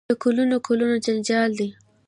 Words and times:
د 0.09 0.11
کلونو 0.23 0.55
کلونو 0.67 0.95
جنجال 1.05 1.49
دی. 1.59 1.69